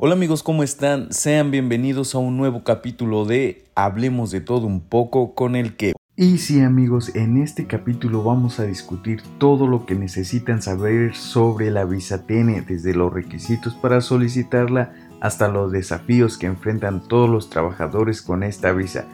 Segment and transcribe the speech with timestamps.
[0.00, 1.12] Hola amigos, ¿cómo están?
[1.12, 5.92] Sean bienvenidos a un nuevo capítulo de Hablemos de todo un poco con el que...
[6.14, 11.72] Y sí amigos, en este capítulo vamos a discutir todo lo que necesitan saber sobre
[11.72, 17.50] la visa TN, desde los requisitos para solicitarla hasta los desafíos que enfrentan todos los
[17.50, 19.04] trabajadores con esta visa.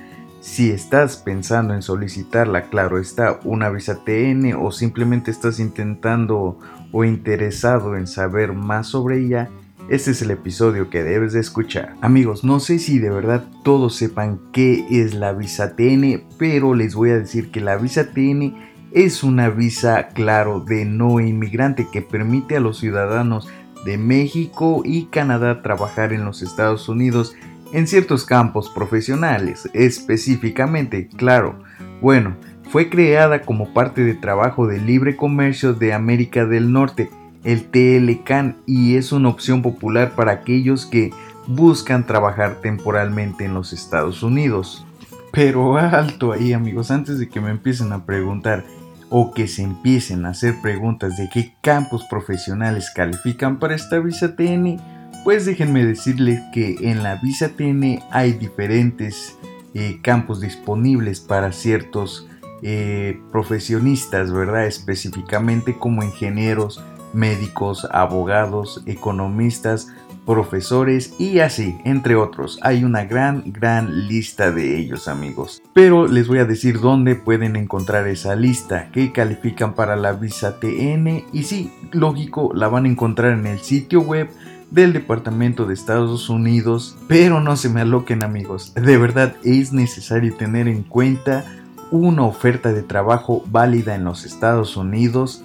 [0.43, 6.59] Si estás pensando en solicitarla, claro está, una visa TN o simplemente estás intentando
[6.93, 9.48] o interesado en saber más sobre ella,
[9.89, 11.95] este es el episodio que debes de escuchar.
[12.01, 16.95] Amigos, no sé si de verdad todos sepan qué es la visa TN, pero les
[16.95, 18.55] voy a decir que la visa TN
[18.93, 23.48] es una visa, claro, de no inmigrante que permite a los ciudadanos
[23.84, 27.35] de México y Canadá trabajar en los Estados Unidos
[27.73, 31.59] en ciertos campos profesionales, específicamente, claro.
[32.01, 32.37] Bueno,
[32.71, 37.10] fue creada como parte de trabajo de libre comercio de América del Norte
[37.45, 41.12] el TLCAN y es una opción popular para aquellos que
[41.47, 44.87] buscan trabajar temporalmente en los Estados Unidos.
[45.32, 48.65] Pero alto ahí amigos, antes de que me empiecen a preguntar
[49.10, 54.37] o que se empiecen a hacer preguntas de qué campos profesionales califican para esta visa
[54.37, 54.80] TN,
[55.24, 59.37] pues déjenme decirles que en la visa TN hay diferentes
[59.74, 62.29] eh, campos disponibles para ciertos
[62.63, 64.66] eh, profesionistas, ¿verdad?
[64.66, 66.83] Específicamente como ingenieros,
[67.15, 69.88] médicos, abogados, economistas,
[70.25, 72.59] profesores y así, entre otros.
[72.62, 75.62] Hay una gran, gran lista de ellos amigos.
[75.72, 80.59] Pero les voy a decir dónde pueden encontrar esa lista, que califican para la visa
[80.59, 84.31] TN y sí, lógico, la van a encontrar en el sitio web
[84.71, 86.97] del Departamento de Estados Unidos.
[87.06, 91.44] Pero no se me aloquen amigos, de verdad es necesario tener en cuenta
[91.91, 95.44] una oferta de trabajo válida en los Estados Unidos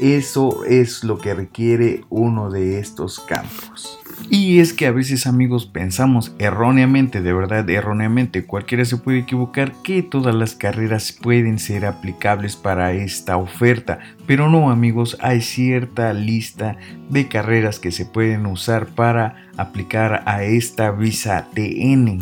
[0.00, 4.00] eso es lo que requiere uno de estos campos.
[4.28, 9.72] Y es que a veces amigos pensamos erróneamente, de verdad erróneamente, cualquiera se puede equivocar
[9.82, 16.12] que todas las carreras pueden ser aplicables para esta oferta, pero no amigos, hay cierta
[16.12, 16.76] lista
[17.08, 22.20] de carreras que se pueden usar para aplicar a esta visa TN.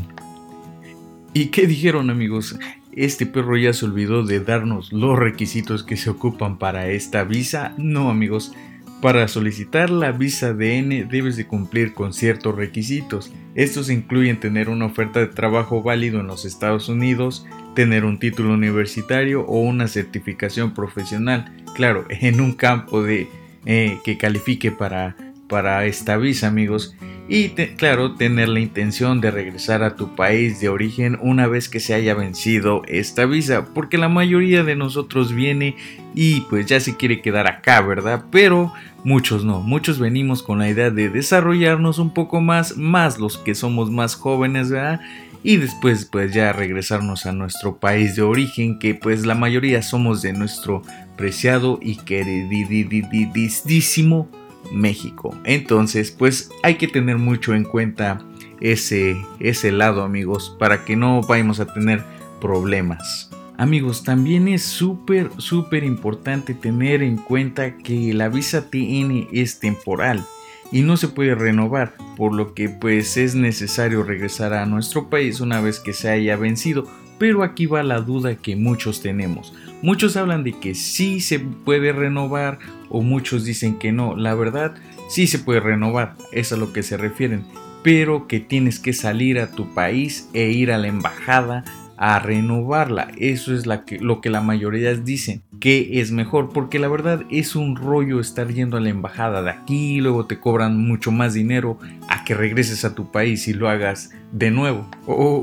[1.34, 2.59] ¿Y qué dijeron amigos?
[3.05, 7.75] Este perro ya se olvidó de darnos los requisitos que se ocupan para esta visa.
[7.79, 8.53] No amigos,
[9.01, 13.33] para solicitar la visa DN debes de cumplir con ciertos requisitos.
[13.55, 18.55] Estos incluyen tener una oferta de trabajo válido en los Estados Unidos, tener un título
[18.55, 23.29] universitario o una certificación profesional, claro, en un campo de,
[23.65, 25.17] eh, que califique para,
[25.49, 26.97] para esta visa amigos
[27.31, 31.78] y claro, tener la intención de regresar a tu país de origen una vez que
[31.78, 35.77] se haya vencido esta visa, porque la mayoría de nosotros viene
[36.15, 38.25] y pues ya se quiere quedar acá, ¿verdad?
[38.31, 38.72] Pero
[39.05, 43.55] muchos no, muchos venimos con la idea de desarrollarnos un poco más, más los que
[43.55, 45.03] somos más jóvenes, ¿verdad?
[45.43, 50.22] Y después pues ya regresarnos a nuestro país de origen, que pues la mayoría somos
[50.22, 50.81] de nuestro
[51.17, 54.31] preciado y queridísimo
[54.73, 55.37] México.
[55.45, 58.23] Entonces, pues hay que tener mucho en cuenta
[58.61, 62.03] ese, ese lado, amigos, para que no vayamos a tener
[62.41, 63.31] problemas.
[63.57, 70.25] Amigos, también es súper, súper importante tener en cuenta que la visa TN es temporal
[70.71, 75.41] y no se puede renovar, por lo que pues es necesario regresar a nuestro país
[75.41, 76.87] una vez que se haya vencido,
[77.19, 79.53] pero aquí va la duda que muchos tenemos.
[79.83, 82.59] Muchos hablan de que sí se puede renovar
[82.89, 84.17] o muchos dicen que no.
[84.17, 84.75] La verdad,
[85.09, 87.45] sí se puede renovar, es a lo que se refieren,
[87.83, 91.65] pero que tienes que salir a tu país e ir a la embajada
[91.97, 93.09] a renovarla.
[93.19, 97.77] Eso es lo que la mayoría dicen que es mejor, porque la verdad es un
[97.77, 102.25] rollo estar yendo a la embajada de aquí luego te cobran mucho más dinero a
[102.25, 104.89] que regreses a tu país y lo hagas de nuevo.
[105.06, 105.41] Oh,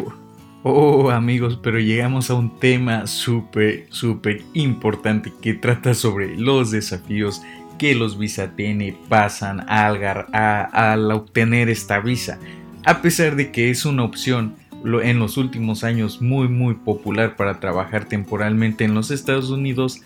[0.68, 7.44] oh amigos, pero llegamos a un tema súper, súper importante que trata sobre los desafíos
[7.78, 12.40] que los visa TN pasan al, al obtener esta visa.
[12.84, 14.56] A pesar de que es una opción
[15.04, 20.02] en los últimos años muy muy popular para trabajar temporalmente en los Estados Unidos,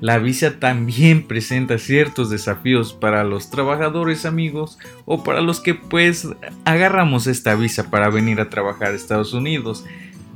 [0.00, 6.26] la visa también presenta ciertos desafíos para los trabajadores amigos o para los que pues
[6.64, 9.84] agarramos esta visa para venir a trabajar a Estados Unidos.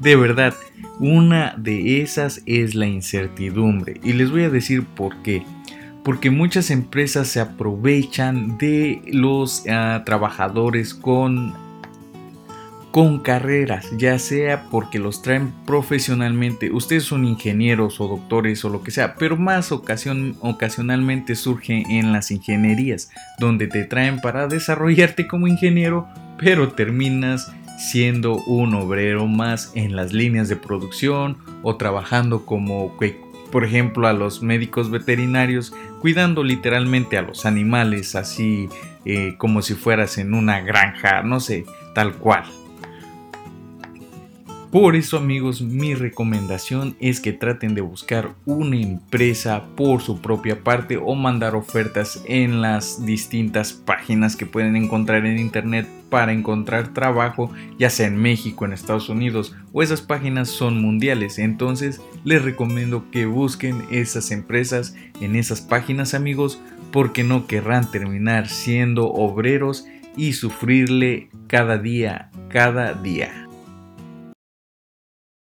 [0.00, 0.54] De verdad,
[0.98, 4.00] una de esas es la incertidumbre.
[4.02, 5.42] Y les voy a decir por qué.
[6.02, 11.54] Porque muchas empresas se aprovechan de los ah, trabajadores con
[12.90, 18.84] con carreras, ya sea porque los traen profesionalmente, ustedes son ingenieros o doctores o lo
[18.84, 23.10] que sea, pero más ocasionalmente surge en las ingenierías,
[23.40, 26.06] donde te traen para desarrollarte como ingeniero
[26.38, 32.96] pero terminas siendo un obrero más en las líneas de producción o trabajando como,
[33.50, 38.68] por ejemplo, a los médicos veterinarios, cuidando literalmente a los animales, así
[39.04, 42.44] eh, como si fueras en una granja, no sé, tal cual.
[44.74, 50.64] Por eso amigos, mi recomendación es que traten de buscar una empresa por su propia
[50.64, 56.92] parte o mandar ofertas en las distintas páginas que pueden encontrar en internet para encontrar
[56.92, 61.38] trabajo, ya sea en México, en Estados Unidos o esas páginas son mundiales.
[61.38, 66.60] Entonces les recomiendo que busquen esas empresas en esas páginas amigos
[66.90, 69.86] porque no querrán terminar siendo obreros
[70.16, 73.43] y sufrirle cada día, cada día.